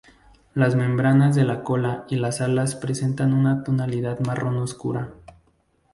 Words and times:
Las 0.55 0.75
membranas 0.75 1.35
de 1.35 1.43
la 1.43 1.61
cola 1.63 2.05
y 2.09 2.15
las 2.15 2.41
alas 2.41 2.73
presentan 2.73 3.33
una 3.35 3.63
tonalidad 3.63 4.19
marrón 4.21 4.57
oscura. 4.57 5.11